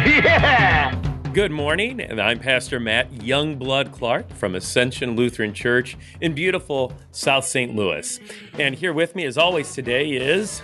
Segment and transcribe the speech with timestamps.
[0.06, 0.94] Yeah!
[1.34, 7.44] Good morning, and I'm Pastor Matt Youngblood Clark from Ascension Lutheran Church in beautiful South
[7.44, 7.76] St.
[7.76, 8.18] Louis.
[8.58, 10.60] And here with me, as always, today is.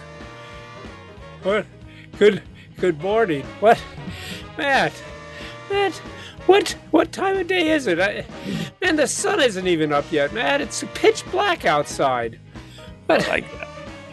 [1.42, 1.66] What?
[2.18, 2.42] Good.
[2.78, 3.44] Good morning.
[3.60, 3.82] What,
[4.56, 4.94] Matt?
[5.68, 5.92] Matt,
[6.46, 6.74] what?
[6.90, 8.00] What time of day is it?
[8.00, 8.24] I,
[8.80, 10.62] man, the sun isn't even up yet, Matt.
[10.62, 12.40] It's pitch black outside.
[13.06, 13.44] But I,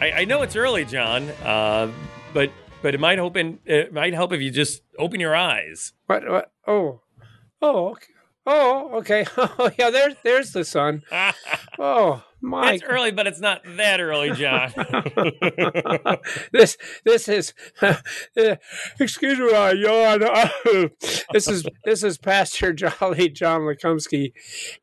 [0.02, 1.90] I, I know it's early, John, uh,
[2.34, 2.50] but
[2.84, 3.60] but it might open.
[3.64, 5.94] It might help if you just open your eyes.
[6.04, 6.28] What?
[6.28, 6.52] What?
[6.66, 7.00] Oh,
[7.62, 8.12] oh, okay.
[8.46, 9.26] oh, okay.
[9.36, 9.88] Oh, yeah.
[9.88, 11.02] There's there's the sun.
[11.76, 12.74] Oh my.
[12.74, 14.72] It's early, but it's not that early, John.
[16.52, 17.96] this this is uh,
[19.00, 20.20] excuse me I yawn.
[21.32, 24.34] this is this is Pastor Jolly John Lekumsky,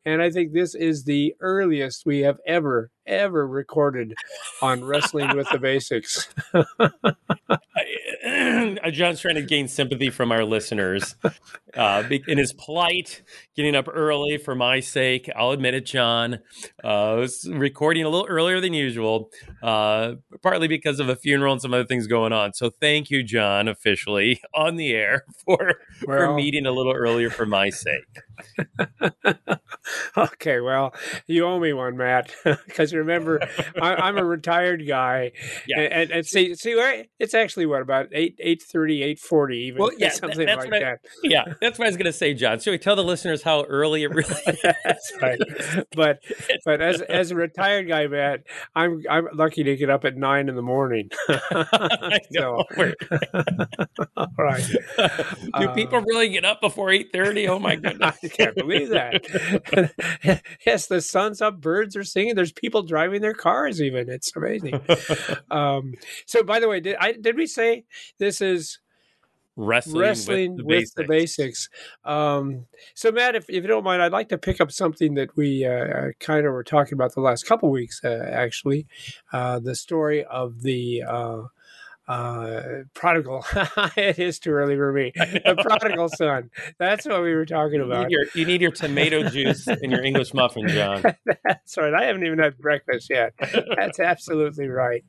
[0.04, 4.14] and I think this is the earliest we have ever ever recorded
[4.60, 6.28] on wrestling with the basics.
[8.92, 11.14] John's trying to gain sympathy from our listeners.
[11.74, 13.22] Uh, in his plight,
[13.56, 15.30] getting up early for my sake.
[15.34, 16.34] I'll admit it, John.
[16.84, 19.30] Uh, was recording a little earlier than usual,
[19.62, 22.52] uh, partly because of a funeral and some other things going on.
[22.52, 27.30] So thank you, John, officially on the air for, well, for meeting a little earlier
[27.30, 28.20] for my sake.
[30.16, 30.94] okay, well,
[31.26, 33.40] you owe me one, Matt, because remember,
[33.80, 35.32] I, am a retired guy.
[35.66, 35.80] Yeah.
[35.80, 36.72] And, and, and see, see,
[37.18, 40.78] it's actually what about eight, eight thirty, eight forty, even well, yeah, something like I,
[40.78, 40.98] that.
[41.22, 42.58] Yeah, that's what I was going to say, John.
[42.58, 44.62] Should we tell the listeners how early it really is?
[44.62, 45.38] that's right.
[45.94, 46.20] But
[46.64, 48.40] but as as a retired guy, Matt,
[48.74, 51.10] I'm I'm lucky to get up at nine in the morning.
[52.32, 52.64] so,
[54.16, 54.64] all right.
[55.58, 57.48] Do uh, people really get up before eight thirty?
[57.48, 58.18] Oh my goodness!
[58.22, 59.22] I can't believe that.
[60.66, 62.34] yes, the sun's up, birds are singing.
[62.34, 63.80] There's people driving their cars.
[63.80, 64.80] Even it's amazing.
[65.50, 65.94] Um,
[66.26, 67.84] so, by the way, did I did we say
[68.18, 68.78] this is?
[69.56, 70.94] wrestling, wrestling with the with basics.
[70.94, 71.68] The basics.
[72.04, 75.36] Um, so, Matt, if, if you don't mind, I'd like to pick up something that
[75.36, 78.86] we uh, kind of were talking about the last couple weeks, uh, actually.
[79.32, 81.02] Uh, the story of the
[82.08, 82.62] uh,
[82.94, 83.44] prodigal.
[83.96, 85.12] it is too early for me.
[85.42, 86.50] The prodigal son.
[86.78, 88.10] That's what we were talking about.
[88.10, 91.02] You need, your, you need your tomato juice and your English muffin, John.
[91.44, 91.92] That's right.
[91.92, 93.34] I haven't even had breakfast yet.
[93.76, 95.04] That's absolutely right.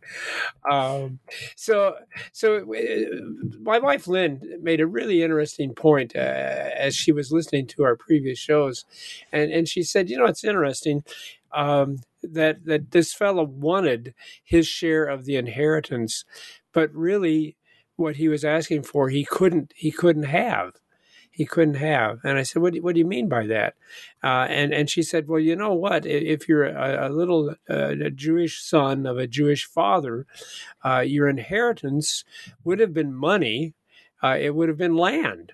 [0.69, 1.19] Um,
[1.55, 1.95] so,
[2.31, 7.67] so uh, my wife Lynn made a really interesting point uh, as she was listening
[7.67, 8.85] to our previous shows,
[9.31, 11.03] and and she said, you know, it's interesting.
[11.51, 14.13] Um, that that this fellow wanted
[14.43, 16.25] his share of the inheritance
[16.73, 17.55] but really
[17.95, 20.73] what he was asking for he couldn't he couldn't have.
[21.31, 22.19] He couldn't have.
[22.23, 23.75] And i said what do, what do you mean by that?
[24.23, 26.05] Uh, and and she said well you know what?
[26.05, 30.25] If you're a, a little uh, a jewish son of a jewish father
[30.83, 32.23] uh, your inheritance
[32.63, 33.73] would have been money
[34.23, 35.53] uh, it would have been land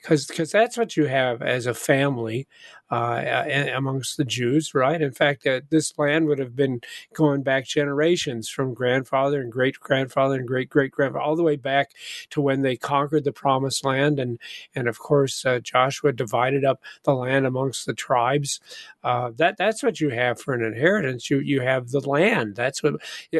[0.00, 2.46] because because that's what you have as a family
[2.90, 5.00] uh, amongst the Jews, right?
[5.00, 6.80] In fact, uh, this land would have been
[7.14, 11.56] going back generations from grandfather and great grandfather and great great grandfather, all the way
[11.56, 11.92] back
[12.30, 14.38] to when they conquered the Promised Land, and
[14.74, 18.60] and of course uh, Joshua divided up the land amongst the tribes.
[19.02, 21.30] Uh, that that's what you have for an inheritance.
[21.30, 22.54] You you have the land.
[22.54, 22.94] That's what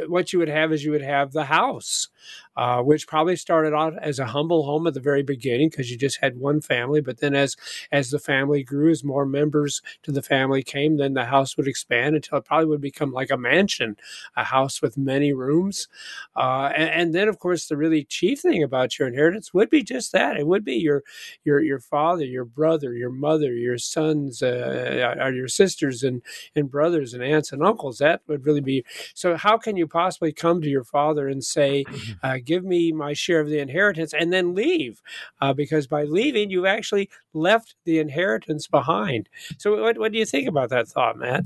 [0.09, 2.09] what you would have is you would have the house.
[2.57, 5.99] Uh, which probably started out as a humble home at the very beginning because you
[5.99, 7.01] just had one family.
[7.01, 7.57] But then, as
[7.91, 11.69] as the family grew, as more members to the family came, then the house would
[11.69, 13.97] expand until it probably would become like a mansion,
[14.37, 15.89] a house with many rooms.
[16.37, 19.83] Uh, and, and, then, of course, the really chief thing about your inheritance would be
[19.83, 20.37] just that.
[20.37, 21.03] It would be your
[21.45, 26.23] your your father, your brother, your mother, your sons, uh, or your sisters and
[26.57, 27.99] and brothers and aunts and uncles.
[27.99, 28.85] That would really be.
[29.15, 32.27] So, how can you possibly come to your father and say, mm-hmm.
[32.27, 35.03] uh, "Give me my share of the inheritance," and then leave?
[35.41, 39.24] Uh, because by leaving, you've actually left the inheritance behind.
[39.59, 41.45] So, what, what do you think about that thought, Matt?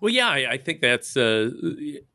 [0.00, 1.50] Well, yeah, I, I think that's uh,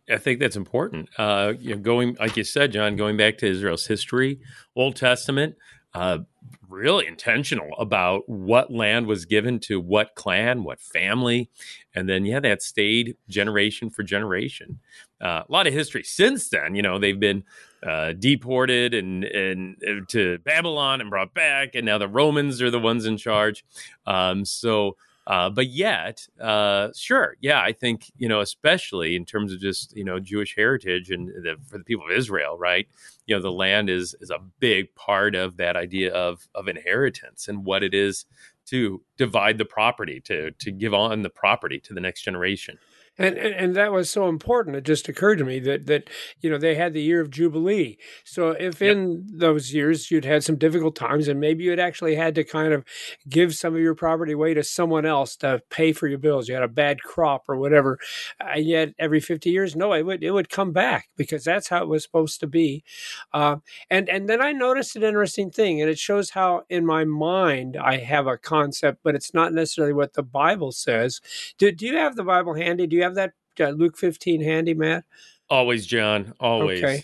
[0.10, 1.10] I think that's important.
[1.18, 4.39] Uh, you know, going like you said, John, going back to Israel's history,
[4.75, 5.56] Old Testament,
[5.94, 6.20] uh,
[6.68, 11.50] really intentional about what land was given to what clan, what family,
[11.96, 14.80] and then yeah, that stayed generation for generation.
[15.22, 16.76] Uh, a lot of history since then.
[16.76, 17.44] You know, they've been
[17.84, 22.72] uh, deported and and uh, to Babylon and brought back, and now the Romans are
[22.72, 23.66] the ones in charge.
[24.06, 24.96] Um, so.
[25.30, 29.96] Uh, but yet, uh, sure, yeah, I think you know, especially in terms of just
[29.96, 32.88] you know Jewish heritage and the, for the people of Israel, right?
[33.28, 37.48] You know, the land is is a big part of that idea of of inheritance
[37.48, 38.26] and what it is
[38.68, 42.80] to divide the property, to to give on the property to the next generation.
[43.19, 44.77] And, and, and that was so important.
[44.77, 47.98] It just occurred to me that that you know they had the year of jubilee.
[48.24, 48.95] So if yep.
[48.95, 52.45] in those years you'd had some difficult times, and maybe you had actually had to
[52.45, 52.86] kind of
[53.27, 56.54] give some of your property away to someone else to pay for your bills, you
[56.54, 58.00] had a bad crop or whatever,
[58.39, 61.83] and yet every fifty years, no, it would it would come back because that's how
[61.83, 62.86] it was supposed to be.
[63.33, 63.57] Uh,
[63.89, 67.75] and and then I noticed an interesting thing, and it shows how in my mind
[67.75, 71.19] I have a concept, but it's not necessarily what the Bible says.
[71.57, 72.88] Do Do you have the Bible handy?
[72.88, 75.06] Do you have have that uh, Luke 15 handy, Matt?
[75.50, 76.34] Always, John.
[76.40, 76.84] Always.
[76.84, 77.04] Okay.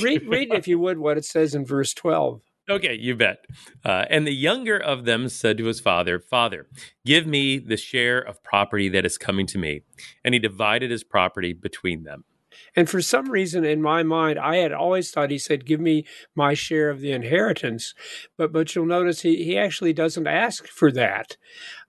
[0.00, 2.40] read, read, if you would, what it says in verse 12.
[2.68, 3.44] Okay, you bet.
[3.84, 6.66] Uh, and the younger of them said to his father, Father,
[7.04, 9.82] give me the share of property that is coming to me.
[10.24, 12.24] And he divided his property between them.
[12.76, 16.04] And for some reason in my mind, I had always thought he said, Give me
[16.34, 17.94] my share of the inheritance.
[18.36, 21.36] But but you'll notice he, he actually doesn't ask for that.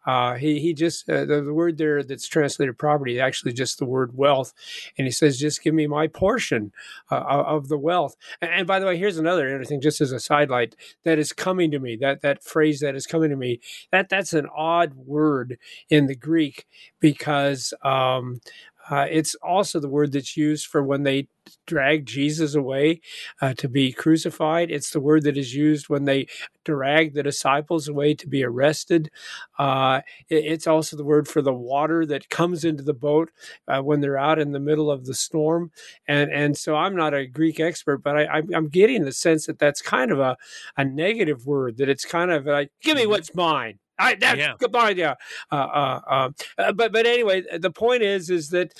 [0.05, 3.85] Uh, he he just uh, the, the, word there that's translated property actually just the
[3.85, 4.53] word wealth,
[4.97, 6.71] and he says, "Just give me my portion
[7.09, 10.19] uh, of the wealth." And, and, by the way, here's another interesting, just as a
[10.19, 11.95] sidelight, that is coming to me.
[11.95, 13.59] That that phrase that is coming to me.
[13.91, 15.57] That that's an odd word
[15.89, 16.67] in the Greek
[16.99, 18.41] because um,
[18.89, 21.27] uh, it's also the word that's used for when they
[21.65, 23.01] drag Jesus away
[23.41, 24.71] uh, to be crucified.
[24.71, 26.27] It's the word that is used when they
[26.63, 29.09] drag the disciples away to be arrested.
[29.57, 33.31] Uh, it, it's also the word for the water that comes into the boat
[33.67, 35.71] uh, when they're out in the middle of the storm.
[36.07, 39.59] And and so I'm not a Greek expert, but I, am getting the sense that
[39.59, 40.37] that's kind of a,
[40.77, 41.77] a negative word.
[41.77, 43.79] That it's kind of like, give me what's mine.
[43.97, 44.53] I, that's yeah.
[44.59, 44.91] goodbye.
[44.91, 45.15] Yeah.
[45.51, 48.73] Uh, uh, um, uh, but but anyway, the point is is that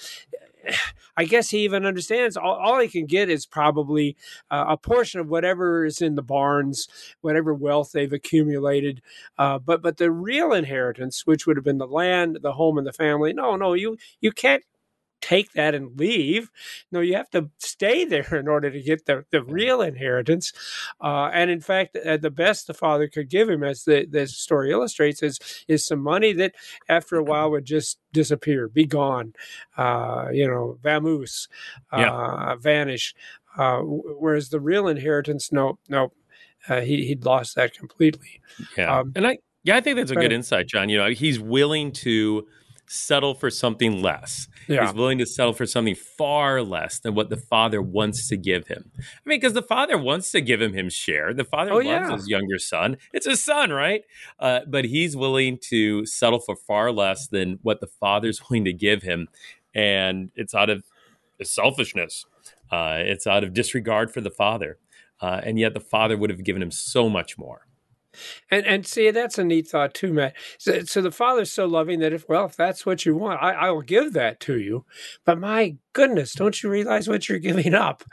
[1.17, 4.15] I guess he even understands all, all he can get is probably
[4.51, 6.87] uh, a portion of whatever is in the barns,
[7.21, 9.01] whatever wealth they've accumulated.
[9.37, 12.87] Uh, but but the real inheritance, which would have been the land, the home, and
[12.87, 14.63] the family, no, no, you you can't
[15.25, 16.51] take that and leave.
[16.91, 20.53] No, you have to stay there in order to get the, the real inheritance.
[21.01, 24.27] Uh, and in fact, uh, the best the father could give him, as the, the
[24.27, 26.53] story illustrates, is, is some money that
[26.87, 29.33] after a while would just disappear, be gone,
[29.77, 31.47] uh, you know, vamoose,
[31.91, 32.55] uh, yeah.
[32.59, 33.15] vanish.
[33.57, 36.11] Uh, whereas the real inheritance, no, no,
[36.69, 38.41] uh, he, he'd lost that completely.
[38.77, 38.99] Yeah.
[38.99, 40.89] Um, and I, yeah, I think that's a good insight, John.
[40.89, 42.45] You know, he's willing to
[42.87, 44.47] settle for something less.
[44.67, 44.85] Yeah.
[44.85, 48.67] He's willing to settle for something far less than what the father wants to give
[48.67, 48.91] him.
[48.97, 51.33] I mean, because the father wants to give him his share.
[51.33, 52.11] The father oh, loves yeah.
[52.11, 52.97] his younger son.
[53.13, 54.03] It's his son, right?
[54.39, 58.73] Uh, but he's willing to settle for far less than what the father's willing to
[58.73, 59.27] give him.
[59.73, 60.83] And it's out of
[61.43, 62.25] selfishness.
[62.71, 64.77] Uh, it's out of disregard for the father.
[65.21, 67.67] Uh, and yet the father would have given him so much more.
[68.51, 70.35] And and see, that's a neat thought too, Matt.
[70.57, 73.51] So, so the father's so loving that if well, if that's what you want, I,
[73.51, 74.85] I will give that to you.
[75.25, 78.03] But my goodness, don't you realize what you're giving up?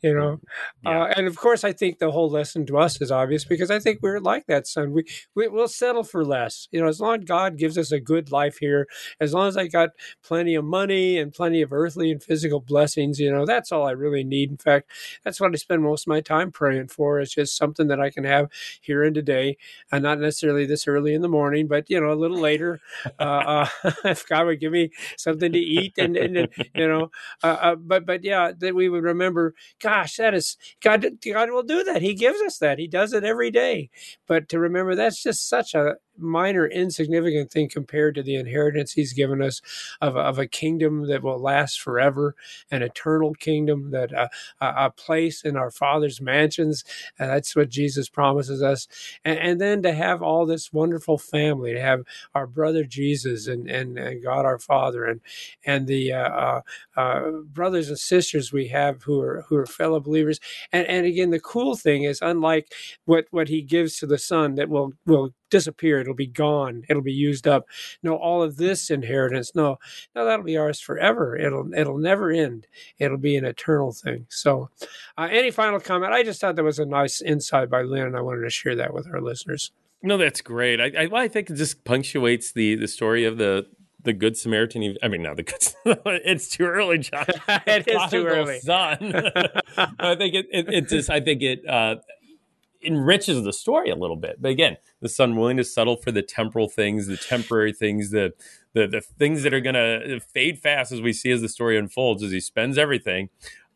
[0.00, 0.40] You know,
[0.84, 1.02] yeah.
[1.02, 3.80] uh, and of course, I think the whole lesson to us is obvious because I
[3.80, 4.92] think we're like that son.
[4.92, 5.04] We,
[5.34, 6.68] we will settle for less.
[6.70, 8.86] You know, as long as God gives us a good life here,
[9.20, 9.90] as long as I got
[10.22, 13.90] plenty of money and plenty of earthly and physical blessings, you know, that's all I
[13.90, 14.50] really need.
[14.50, 14.88] In fact,
[15.24, 17.20] that's what I spend most of my time praying for.
[17.20, 19.56] Is just something that I can have here and today,
[19.90, 22.80] and not necessarily this early in the morning, but you know, a little later.
[23.18, 27.10] Uh, uh, if God would give me something to eat and, and you know.
[27.42, 29.54] Uh, uh, but but yeah, that we would remember.
[29.80, 31.06] Gosh, that is God.
[31.24, 32.02] God will do that.
[32.02, 32.78] He gives us that.
[32.78, 33.90] He does it every day.
[34.26, 39.12] But to remember, that's just such a minor, insignificant thing compared to the inheritance he's
[39.12, 39.60] given us
[40.00, 42.34] of, of a kingdom that will last forever,
[42.70, 44.28] an eternal kingdom, that uh,
[44.60, 46.84] a place in our Father's mansions.
[47.18, 48.88] And that's what Jesus promises us.
[49.24, 52.02] And, and, then to have all this wonderful family, to have
[52.34, 55.20] our brother Jesus and, and, and God our Father, and
[55.64, 56.60] and the uh, uh,
[56.96, 60.40] uh brothers and sisters we have who are who are fellow believers.
[60.72, 62.72] And and again, the cool thing is, unlike
[63.04, 66.00] what what he gives to the Son, that will will disappear.
[66.00, 66.82] It'll be gone.
[66.88, 67.66] It'll be used up.
[68.02, 69.78] No, all of this inheritance, no,
[70.16, 71.36] no, that'll be ours forever.
[71.36, 72.66] It'll it'll never end.
[72.98, 74.26] It'll be an eternal thing.
[74.30, 74.70] So,
[75.16, 76.12] uh, any final comment?
[76.12, 78.74] I just thought that was a nice insight by Lynn, and I wanted to share
[78.76, 79.70] that with our listeners.
[80.02, 80.80] No, that's great.
[80.80, 83.66] I, I, I think it just punctuates the the story of the
[84.04, 84.96] the good Samaritan.
[85.02, 85.62] I mean, no, the good.
[86.24, 87.26] it's too early, John.
[87.66, 88.96] it is too early, son.
[89.76, 91.10] I think it, it, it just.
[91.10, 91.96] I think it uh,
[92.84, 94.40] enriches the story a little bit.
[94.40, 98.32] But again, the son willing to settle for the temporal things, the temporary things, the
[98.74, 101.78] the the things that are going to fade fast as we see as the story
[101.78, 103.28] unfolds, as he spends everything,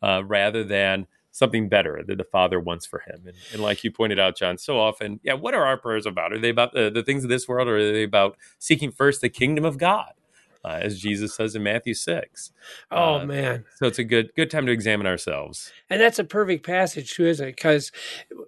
[0.02, 3.22] uh, rather than something better that the Father wants for him.
[3.26, 6.32] And, and, like you pointed out, John, so often, yeah, what are our prayers about?
[6.32, 9.20] Are they about the, the things of this world, or are they about seeking first
[9.20, 10.12] the kingdom of God?
[10.66, 12.50] Uh, as Jesus says in Matthew six.
[12.90, 13.64] Oh uh, man!
[13.76, 15.70] So it's a good good time to examine ourselves.
[15.88, 17.54] And that's a perfect passage too, isn't it?
[17.54, 17.92] Because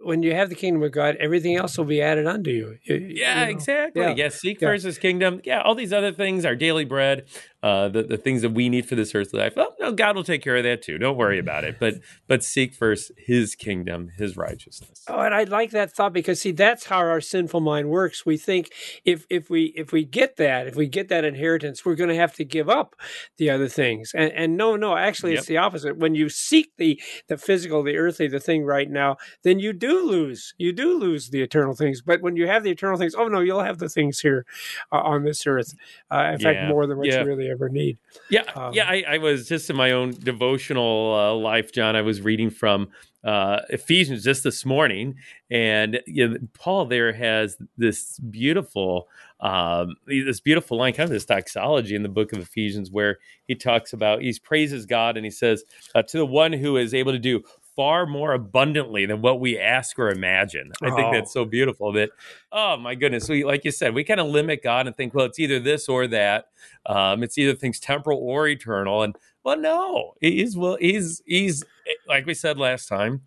[0.02, 2.78] when you have the kingdom of God, everything else will be added unto you.
[2.82, 3.50] you yeah, you know?
[3.52, 4.02] exactly.
[4.02, 4.14] Yeah.
[4.16, 4.28] yeah.
[4.30, 4.68] seek yeah.
[4.68, 5.40] first His kingdom.
[5.44, 7.26] Yeah, all these other things, our daily bread,
[7.62, 9.54] uh, the the things that we need for this earthly life.
[9.56, 10.96] Oh, no, God will take care of that too.
[10.96, 11.78] Don't worry about it.
[11.80, 11.94] But
[12.28, 15.02] but seek first His kingdom, His righteousness.
[15.08, 18.24] Oh, and I like that thought because see, that's how our sinful mind works.
[18.24, 18.70] We think
[19.04, 22.16] if if we if we get that, if we get that inheritance, we're going to
[22.16, 22.94] have to give up
[23.38, 24.12] the other things.
[24.14, 25.40] And, and no, no, actually, yep.
[25.40, 25.96] it's the opposite.
[25.96, 30.06] When you seek the the physical, the earthly, the thing right now, then you do
[30.06, 30.54] lose.
[30.58, 32.02] You do lose the eternal things.
[32.02, 34.46] But when you have the eternal things, oh no, you'll have the things here
[34.92, 35.74] uh, on this earth.
[36.08, 36.52] Uh, in yeah.
[36.52, 37.20] fact, more than what yeah.
[37.20, 37.98] you really ever need.
[38.30, 38.88] Yeah, um, yeah.
[38.88, 41.96] I, I, was just in my own devotional uh, life, John.
[41.96, 42.88] I was reading from
[43.24, 45.16] uh, Ephesians just this morning,
[45.50, 49.08] and you know, Paul there has this beautiful,
[49.40, 53.54] um, this beautiful line, kind of this doxology in the book of Ephesians, where he
[53.54, 55.64] talks about he praises God and he says
[55.94, 57.42] uh, to the one who is able to do
[57.78, 60.72] far more abundantly than what we ask or imagine.
[60.82, 62.10] I think that's so beautiful that,
[62.50, 65.26] oh my goodness, we like you said, we kind of limit God and think, well,
[65.26, 66.48] it's either this or that.
[66.86, 69.04] Um, it's either things temporal or eternal.
[69.04, 71.64] And well, no, he's well, he's he's
[72.08, 73.22] like we said last time.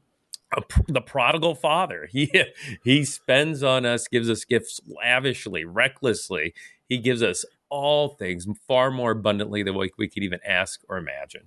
[0.89, 2.29] The prodigal father he
[2.83, 6.53] he spends on us gives us gifts lavishly recklessly
[6.89, 10.97] he gives us all things far more abundantly than we, we could even ask or
[10.97, 11.43] imagine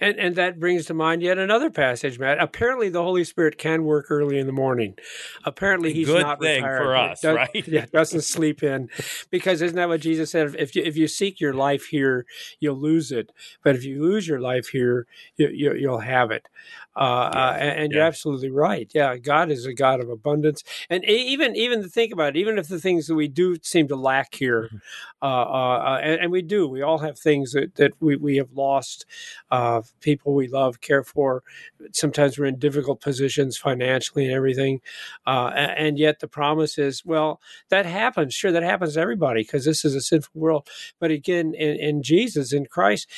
[0.00, 2.38] and and that brings to mind yet another passage, Matt.
[2.40, 4.94] Apparently, the Holy Spirit can work early in the morning.
[5.44, 6.82] Apparently, he's Good not thing retired.
[6.82, 7.68] for us, does, right?
[7.68, 8.88] Yeah, doesn't sleep in,
[9.30, 10.54] because isn't that what Jesus said?
[10.58, 12.26] If you, if you seek your life here,
[12.60, 13.32] you'll lose it.
[13.62, 15.06] But if you lose your life here,
[15.36, 16.48] you, you, will have it.
[16.98, 17.98] Uh, yeah, uh, and, yeah.
[17.98, 18.90] you're absolutely right.
[18.92, 22.58] Yeah, God is a God of abundance, and even even to think about it, even
[22.58, 24.76] if the things that we do seem to lack here, mm-hmm.
[25.22, 28.36] uh, uh, uh, and, and, we do, we all have things that that we, we
[28.36, 29.06] have lost,
[29.52, 31.44] uh, people we love, care for.
[31.92, 34.80] Sometimes we're in difficult positions financially and everything,
[35.24, 38.34] and, and yet the promise is, well, that happens.
[38.34, 40.68] Sure, that happens to everybody because this is a sinful world.
[40.98, 43.08] But again, in, in Jesus, in Christ,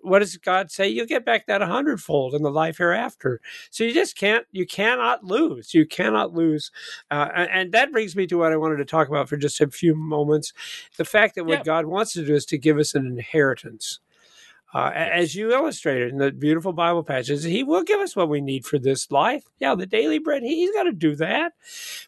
[0.00, 0.88] what does God say?
[0.88, 3.27] You'll get back that a hundredfold in the life hereafter.
[3.70, 5.74] So you just can't, you cannot lose.
[5.74, 6.70] You cannot lose.
[7.10, 9.68] Uh, and that brings me to what I wanted to talk about for just a
[9.68, 10.52] few moments.
[10.96, 11.64] The fact that what yeah.
[11.64, 14.00] God wants to do is to give us an inheritance.
[14.74, 18.42] Uh, as you illustrated in the beautiful Bible passages, He will give us what we
[18.42, 19.44] need for this life.
[19.58, 21.54] Yeah, the daily bread, He's got to do that,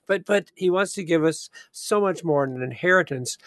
[0.06, 3.38] but but He wants to give us so much more than an inheritance.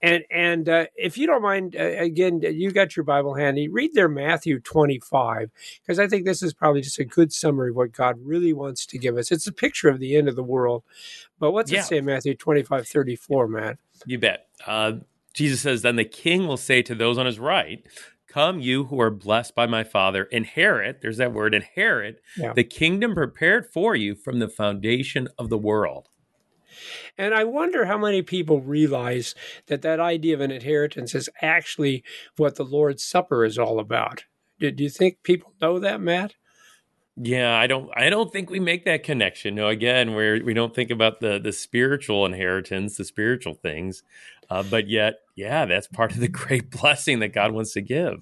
[0.00, 3.68] And and uh, if you don't mind, uh, again, you got your Bible handy.
[3.68, 5.50] Read there Matthew twenty five
[5.82, 8.86] because I think this is probably just a good summary of what God really wants
[8.86, 9.30] to give us.
[9.30, 10.82] It's a picture of the end of the world.
[11.38, 11.80] But what's yeah.
[11.80, 13.76] it say in Matthew twenty five thirty four, Matt?
[14.06, 14.46] You bet.
[14.66, 14.92] Uh,
[15.34, 17.84] Jesus says, Then the king will say to those on his right,
[18.32, 22.54] Come, you who are blessed by my Father, inherit, there's that word, inherit yeah.
[22.54, 26.08] the kingdom prepared for you from the foundation of the world.
[27.18, 29.34] And I wonder how many people realize
[29.66, 32.04] that that idea of an inheritance is actually
[32.38, 34.24] what the Lord's Supper is all about.
[34.58, 36.34] Do, do you think people know that, Matt?
[37.16, 39.56] Yeah, I don't I don't think we make that connection.
[39.56, 44.02] No, again, where we don't think about the the spiritual inheritance, the spiritual things.
[44.48, 48.18] Uh, but yet, yeah, that's part of the great blessing that God wants to give.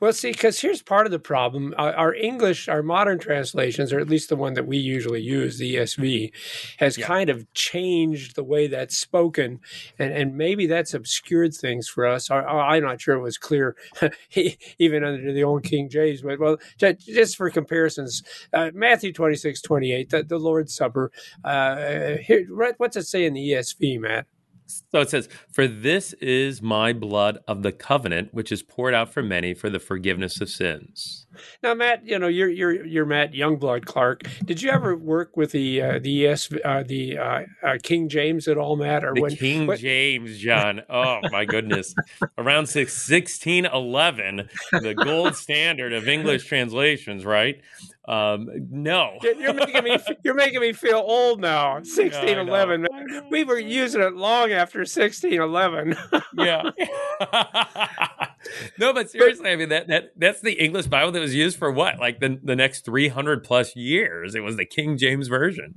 [0.00, 1.74] Well, see, because here's part of the problem.
[1.76, 5.58] Our, our, English, our modern translations, or at least the one that we usually use,
[5.58, 6.32] the ESV,
[6.78, 7.06] has yeah.
[7.06, 9.60] kind of changed the way that's spoken.
[9.98, 12.30] And, and maybe that's obscured things for us.
[12.30, 13.76] I, I'm not sure it was clear,
[14.78, 16.22] even under the old King James.
[16.22, 21.10] But, well, just for comparisons, uh, Matthew 26, 28, the, the Lord's Supper.
[21.44, 24.26] Uh, here, what's it say in the ESV, Matt?
[24.66, 29.12] So it says, For this is my blood of the covenant, which is poured out
[29.12, 31.26] for many for the forgiveness of sins.
[31.62, 34.22] Now, Matt, you know you're you're you're Matt Youngblood Clark.
[34.44, 38.48] Did you ever work with the uh, the ES uh, the uh, uh, King James
[38.48, 39.04] at all, Matt?
[39.04, 40.82] Or The when King what- James, John.
[40.88, 41.94] Oh, my goodness.
[42.38, 47.60] Around six, 1611, the gold standard of English translations, right?
[48.08, 49.18] Um, no.
[49.22, 51.82] You're you're making me you're making me feel old now.
[51.82, 52.86] Sixteen eleven.
[52.92, 53.22] I.
[53.30, 55.96] We were using it long after sixteen eleven.
[56.36, 56.70] yeah.
[58.78, 61.70] no, but seriously, I mean that that that's the English Bible that was used for
[61.70, 61.98] what?
[61.98, 64.34] Like the the next three hundred plus years.
[64.34, 65.74] It was the King James version.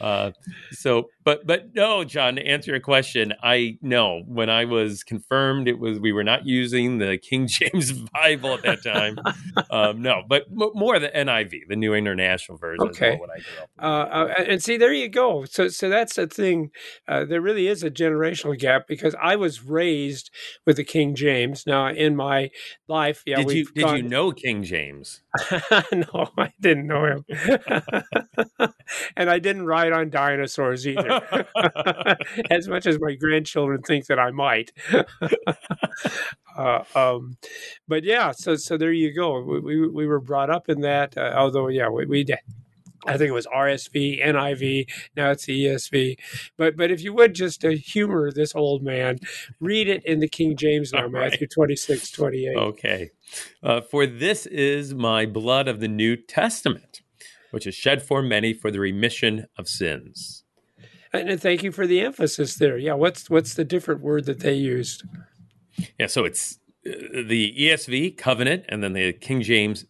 [0.00, 0.30] Uh,
[0.72, 2.36] so, but but no, John.
[2.36, 6.46] To answer your question, I know When I was confirmed, it was we were not
[6.46, 9.18] using the King James Bible at that time.
[9.70, 12.88] um, no, but m- more the NIV, the New International Version.
[12.88, 13.16] Okay.
[13.16, 13.84] what I grew up with.
[13.84, 15.44] Uh, uh, and see, there you go.
[15.44, 16.70] So, so that's the thing.
[17.06, 20.30] Uh, there really is a generational gap because I was raised
[20.66, 21.64] with the King James.
[21.66, 22.50] Now, in my
[22.88, 25.22] life, yeah, did you we've did gone, you know King James?
[25.92, 27.24] no, I didn't know him,
[29.16, 31.46] and I didn't on dinosaurs either.
[32.50, 34.72] as much as my grandchildren think that I might.
[36.56, 37.36] uh, um,
[37.88, 39.40] but yeah, so so there you go.
[39.40, 41.16] We we, we were brought up in that.
[41.16, 42.38] Uh, although yeah, we, we did.
[43.06, 44.86] I think it was RSV, NIV.
[45.16, 46.16] Now it's the ESV.
[46.58, 49.18] But but if you would just uh, humor this old man,
[49.58, 51.30] read it in the King James now, right.
[51.30, 52.56] Matthew 26, 28.
[52.56, 53.10] Okay.
[53.62, 56.99] Uh, for this is my blood of the New Testament,
[57.50, 60.44] which is shed for many for the remission of sins.
[61.12, 62.78] And, thank you for the emphasis there.
[62.78, 65.02] Yeah, what's what's the different word that they used?
[65.98, 66.92] Yeah, so it's uh,
[67.26, 69.84] the ESV covenant and then the King James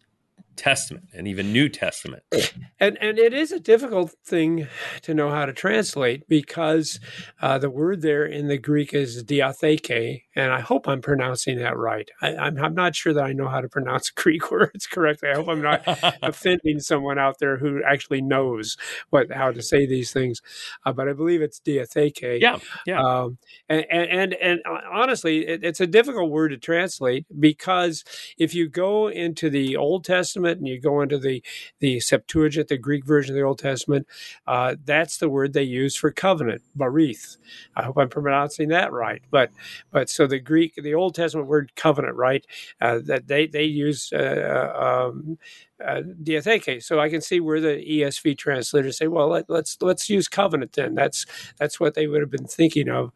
[0.61, 2.23] Testament and even New Testament.
[2.83, 4.67] And and it is a difficult thing
[5.03, 6.99] to know how to translate because
[7.43, 11.77] uh, the word there in the Greek is diatheke, and I hope I'm pronouncing that
[11.77, 12.11] right.
[12.23, 15.29] I, I'm I'm not sure that I know how to pronounce Greek words correctly.
[15.29, 15.83] I hope I'm not
[16.23, 18.79] offending someone out there who actually knows
[19.11, 20.41] what how to say these things,
[20.87, 22.41] uh, but I believe it's diatheke.
[22.41, 23.03] yeah, yeah.
[23.03, 23.37] Um,
[23.69, 28.05] and, and and and honestly, it, it's a difficult word to translate because
[28.39, 31.43] if you go into the Old Testament and you go into the
[31.81, 34.07] the Septuagint, the Greek version of the Old Testament,
[34.47, 37.39] uh, that's the word they use for covenant, barith.
[37.77, 39.23] I hope I'm pronouncing that right.
[39.31, 39.51] But
[39.93, 42.45] but so the Greek, the Old Testament word covenant, right?
[42.81, 44.13] Uh, that they they use.
[44.13, 45.39] Uh, um,
[45.85, 46.83] uh, diatheke.
[46.83, 50.73] So I can see where the ESV translators say, "Well, let, let's let's use covenant
[50.75, 51.27] then." That's
[51.59, 53.13] that's what they would have been thinking of.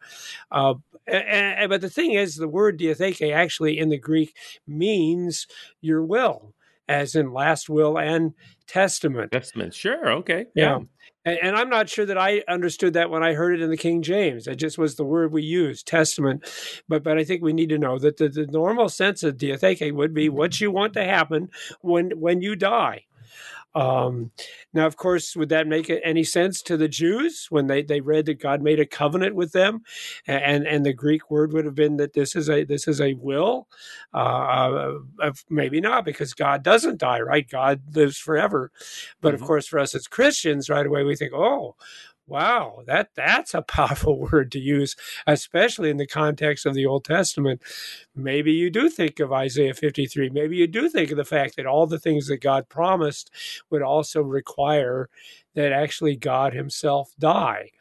[0.51, 0.75] Uh,
[1.07, 4.35] and, and- but the thing is, the word diatheke actually in the Greek
[4.67, 5.47] means
[5.81, 6.53] your will,
[6.87, 8.33] as in last will and
[8.67, 9.31] testament.
[9.31, 9.73] Testament.
[9.73, 10.11] Sure.
[10.13, 10.45] Okay.
[10.55, 10.79] Yeah.
[11.25, 13.77] And, and I'm not sure that I understood that when I heard it in the
[13.77, 14.47] King James.
[14.47, 16.47] It just was the word we used, testament.
[16.87, 19.93] But but I think we need to know that the, the normal sense of diatheke
[19.93, 21.49] would be what you want to happen
[21.81, 23.05] when when you die.
[23.75, 24.31] Um,
[24.73, 28.25] now, of course, would that make any sense to the Jews when they, they read
[28.27, 29.83] that God made a covenant with them,
[30.27, 33.13] and and the Greek word would have been that this is a this is a
[33.15, 33.67] will?
[34.13, 34.17] Uh,
[35.21, 37.47] uh, maybe not because God doesn't die, right?
[37.49, 38.71] God lives forever.
[39.21, 39.45] But of Mhm.
[39.47, 41.75] course, for us as Christians, right away we think, oh,
[42.27, 44.95] wow, that that's a powerful word to use,
[45.27, 47.61] especially in the context of the Old Testament.
[48.15, 50.29] Maybe you do think of Isaiah 53.
[50.29, 53.31] Maybe you do think of the fact that all the things that God promised
[53.69, 55.09] would also require
[55.55, 57.71] that actually God Himself die.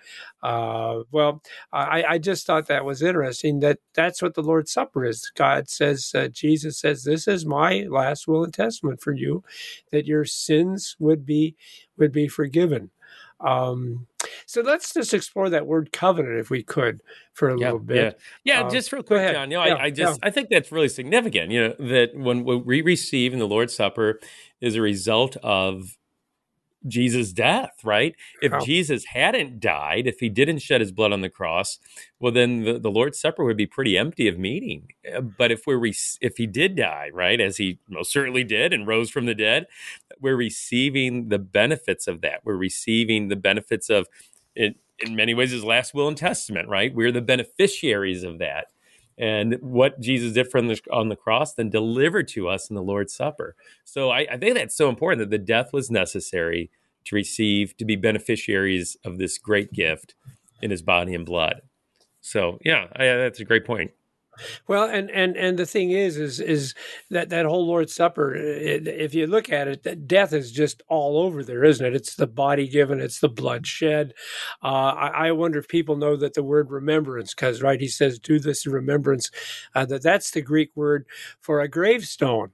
[0.42, 3.61] Uh, well, I, I just thought that was interesting.
[3.61, 5.30] That that's what the Lord's Supper is.
[5.35, 9.42] God says, uh, Jesus says, "This is my last will and testament for you,
[9.90, 11.57] that your sins would be
[11.98, 12.90] would be forgiven."
[13.44, 14.07] Um,
[14.46, 17.02] so let's just explore that word covenant, if we could,
[17.35, 18.18] for a Yeah, little bit.
[18.44, 19.33] Yeah, Uh, just real quick.
[19.33, 19.50] John.
[19.50, 21.50] You know, Yeah, I, I just I think that's really significant.
[21.50, 24.20] You know, that when, when we receive in the Lord's Supper
[24.61, 25.96] is a result of
[26.87, 28.14] Jesus' death, right?
[28.42, 28.61] If Yeah.
[28.61, 31.79] Jesus hadn't died, if he didn't shed his blood on the cross,
[32.20, 34.88] well, then the, the Lord's Supper would be pretty empty of meaning.
[35.12, 38.73] Uh, But if we're re- if he did die, right, as he most certainly did
[38.73, 39.66] and rose from the dead,
[40.20, 42.40] we're receiving the benefits of that.
[42.44, 44.09] We're receiving the benefits of
[44.55, 46.94] it in many ways his last will and testament, right?
[46.94, 48.68] We're the beneficiaries of that.
[49.18, 52.83] And what Jesus did from the, on the cross then delivered to us in the
[52.83, 53.55] Lord's Supper.
[53.85, 56.70] So I, I think that's so important that the death was necessary
[57.05, 60.14] to receive, to be beneficiaries of this great gift
[60.62, 61.62] in his body and blood.
[62.20, 63.92] So, yeah, I, that's a great point.
[64.66, 66.75] Well, and and and the thing is, is is
[67.11, 68.35] that that whole Lord's Supper.
[68.35, 71.94] It, if you look at it, that death is just all over there, isn't it?
[71.94, 74.14] It's the body given, it's the blood shed.
[74.62, 78.18] Uh, I, I, wonder if people know that the word remembrance, because right, he says,
[78.18, 79.31] "Do this in remembrance."
[79.75, 81.07] Uh, that that's the Greek word
[81.40, 82.51] for a gravestone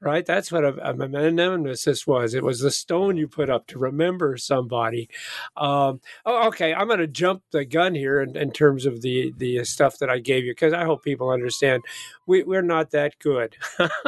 [0.00, 0.24] right?
[0.24, 2.34] That's what a, a memenemesis was.
[2.34, 5.08] It was the stone you put up to remember somebody.
[5.56, 6.72] Um, oh, okay.
[6.72, 10.10] I'm going to jump the gun here in, in, terms of the the stuff that
[10.10, 11.82] I gave you because I hope people understand
[12.26, 13.56] we, we're not that good.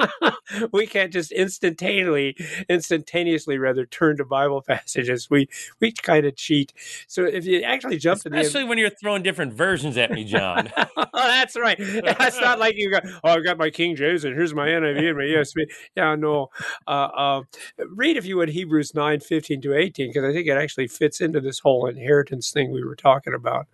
[0.73, 2.37] we can't just instantaneously
[2.69, 5.29] instantaneously rather turn to Bible passages.
[5.31, 5.49] We
[5.81, 6.73] we kind of cheat.
[7.07, 10.25] So if you actually jump especially to especially when you're throwing different versions at me,
[10.25, 10.71] John.
[10.77, 11.79] oh, that's right.
[11.79, 13.01] That's not like you go.
[13.25, 16.49] Oh, I've got my King James and here's my NIV and my ESV yeah, no.
[16.87, 17.43] Uh, uh,
[17.95, 21.21] read, if you would, Hebrews 9 15 to 18, because I think it actually fits
[21.21, 23.67] into this whole inheritance thing we were talking about.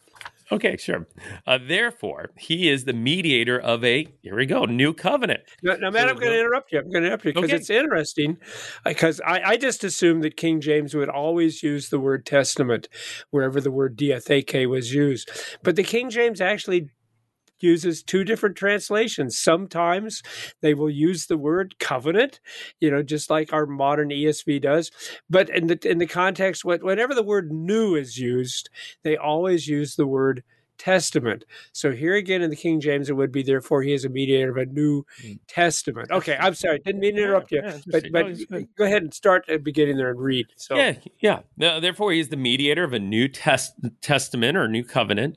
[0.51, 1.07] Okay, sure.
[1.47, 5.41] Uh, therefore, he is the mediator of a, here we go, new covenant.
[5.63, 6.79] Now, now Matt, I'm going to interrupt you.
[6.79, 7.57] I'm going to interrupt you because okay.
[7.57, 8.39] it's interesting.
[8.83, 12.89] Because I, I, just assumed that King James would always use the word testament
[13.31, 15.31] wherever the word diatheke was used.
[15.63, 16.89] But the King James actually
[17.61, 19.39] uses two different translations.
[19.39, 20.23] Sometimes
[20.61, 22.41] they will use the word covenant,
[22.81, 24.91] you know, just like our modern ESV does.
[25.29, 28.71] But in the in the context, whenever the word new is used,
[29.03, 30.43] they always use the word
[30.79, 31.45] testament.
[31.73, 34.51] So here again in the King James, it would be therefore he is a mediator
[34.51, 35.39] of a new mm.
[35.47, 36.11] testament.
[36.11, 39.13] Okay, I'm sorry, didn't mean to interrupt you, yeah, but but no, go ahead and
[39.13, 40.47] start at the beginning there and read.
[40.57, 41.41] So yeah, yeah.
[41.57, 45.37] No, therefore, he is the mediator of a new test testament or new covenant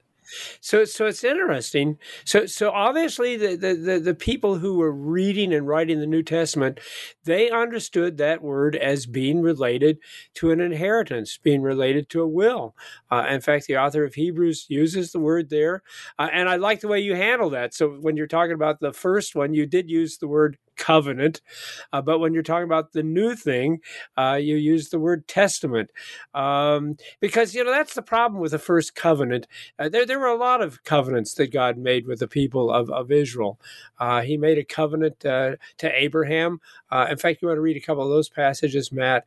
[0.59, 1.97] So, so it's interesting.
[2.25, 6.23] So, so obviously, the, the, the, the, people who were reading and writing the New
[6.23, 6.79] Testament,
[7.23, 9.97] they understood that word as being related
[10.35, 12.75] to an inheritance, being related to a will.
[13.09, 15.83] Uh, in fact, the author of Hebrews uses the word there,
[16.19, 17.73] uh, and I like the way you handle that.
[17.73, 21.41] So, when you're talking about the first one, you did use the word covenant.
[21.93, 23.79] Uh, but when you're talking about the new thing,
[24.17, 25.89] uh, you use the word testament.
[26.33, 29.47] Um, because, you know, that's the problem with the first covenant.
[29.77, 32.89] Uh, there, there were a lot of covenants that God made with the people of,
[32.89, 33.59] of Israel.
[33.99, 36.59] Uh, he made a covenant uh, to Abraham.
[36.89, 39.25] Uh, in fact, you want to read a couple of those passages, Matt?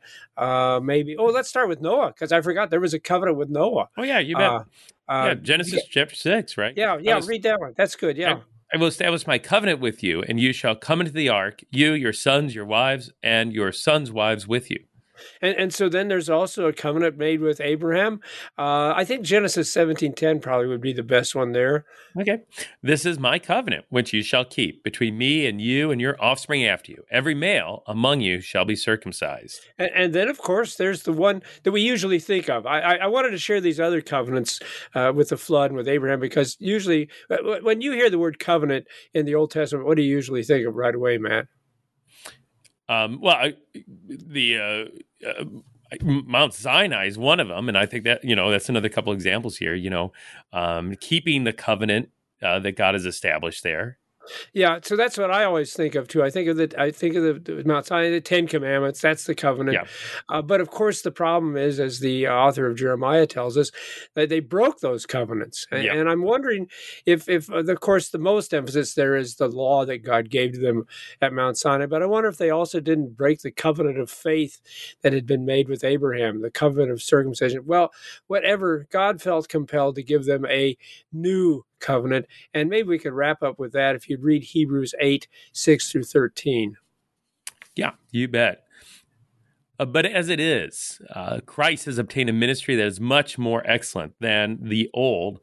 [0.83, 1.15] maybe.
[1.17, 3.89] Oh, let's start with Noah, because I forgot there was a covenant with Noah.
[3.97, 4.61] Oh, yeah, you bet.
[5.09, 5.89] yeah, Genesis yeah.
[5.89, 6.73] chapter 6, right?
[6.75, 7.73] Yeah, yeah, read that one.
[7.75, 8.17] That's good.
[8.17, 8.33] Yeah.
[8.33, 8.41] I
[8.77, 12.13] will establish my covenant with you, and you shall come into the ark, you, your
[12.13, 14.83] sons, your wives, and your sons' wives with you.
[15.41, 18.21] And, and so then there's also a covenant made with Abraham.
[18.57, 21.85] Uh, I think Genesis 17:10 probably would be the best one there.
[22.19, 22.39] Okay.
[22.81, 26.65] This is my covenant which you shall keep between me and you and your offspring
[26.65, 27.03] after you.
[27.11, 29.61] Every male among you shall be circumcised.
[29.77, 32.65] And, and then of course there's the one that we usually think of.
[32.65, 34.59] I, I, I wanted to share these other covenants
[34.93, 38.39] uh, with the flood and with Abraham because usually uh, when you hear the word
[38.39, 41.47] covenant in the Old Testament, what do you usually think of right away, Matt?
[42.87, 43.55] Um, well, I,
[44.07, 44.89] the
[45.23, 45.45] uh, uh,
[46.01, 49.13] Mount Sinai is one of them, and I think that you know that's another couple
[49.13, 49.73] examples here.
[49.73, 50.13] You know,
[50.53, 52.09] um, keeping the covenant
[52.41, 53.97] uh, that God has established there,
[54.53, 56.23] yeah, so that's what I always think of too.
[56.23, 59.01] I think of the I think of the Mount Sinai, the Ten Commandments.
[59.01, 59.75] That's the covenant.
[59.75, 59.85] Yeah.
[60.29, 63.71] Uh, but of course, the problem is, as the author of Jeremiah tells us,
[64.15, 65.67] that they broke those covenants.
[65.71, 65.93] And, yeah.
[65.93, 66.67] and I'm wondering
[67.05, 70.53] if, if uh, of course, the most emphasis there is the law that God gave
[70.53, 70.85] to them
[71.21, 71.85] at Mount Sinai.
[71.85, 74.61] But I wonder if they also didn't break the covenant of faith
[75.01, 77.63] that had been made with Abraham, the covenant of circumcision.
[77.65, 77.91] Well,
[78.27, 80.77] whatever, God felt compelled to give them a
[81.11, 82.25] new covenant.
[82.53, 86.03] And maybe we could wrap up with that if you'd read Hebrews 8, 6 through
[86.03, 86.77] 13.
[87.75, 88.63] Yeah, you bet.
[89.77, 93.61] Uh, but as it is, uh, Christ has obtained a ministry that is much more
[93.65, 95.39] excellent than the old.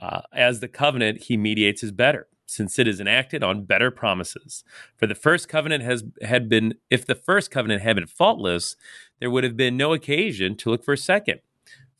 [0.00, 4.62] Uh, as the covenant he mediates is better, since it is enacted on better promises.
[4.96, 8.76] For the first covenant has had been, if the first covenant had been faultless,
[9.18, 11.40] there would have been no occasion to look for a second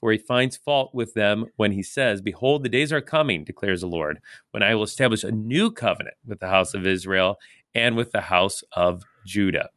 [0.04, 3.80] where he finds fault with them when he says, Behold, the days are coming, declares
[3.80, 7.38] the Lord, when I will establish a new covenant with the house of Israel
[7.74, 9.70] and with the house of Judah.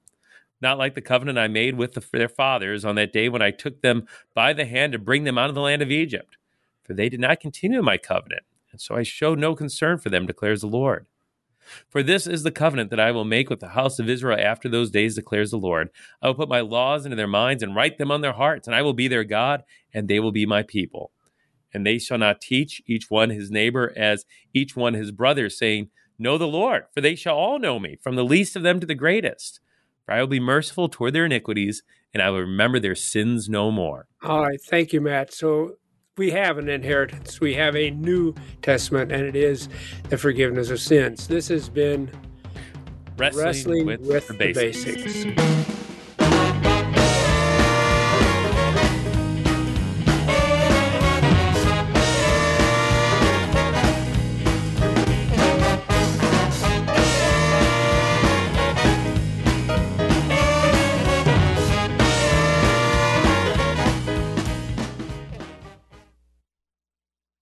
[0.60, 3.52] Not like the covenant I made with the, their fathers on that day when I
[3.52, 6.36] took them by the hand to bring them out of the land of Egypt.
[6.84, 10.26] For they did not continue my covenant, and so I showed no concern for them,
[10.26, 11.06] declares the Lord.
[11.90, 14.70] For this is the covenant that I will make with the house of Israel after
[14.70, 15.90] those days, declares the Lord.
[16.22, 18.76] I will put my laws into their minds and write them on their hearts, and
[18.76, 21.12] I will be their God, and they will be my people.
[21.74, 25.90] And they shall not teach each one his neighbor as each one his brother, saying,
[26.20, 28.88] Know the Lord, for they shall all know me, from the least of them to
[28.88, 29.60] the greatest.
[30.06, 33.72] For I will be merciful toward their iniquities, and I will remember their sins no
[33.72, 34.08] more.
[34.24, 34.60] All right.
[34.70, 35.34] Thank you, Matt.
[35.34, 35.74] So
[36.18, 37.40] we have an inheritance.
[37.40, 39.70] We have a New Testament, and it is
[40.10, 41.28] the forgiveness of sins.
[41.28, 42.12] This has been
[43.18, 44.96] Wrestling, Wrestling with, with the the basics.
[45.04, 45.77] basics.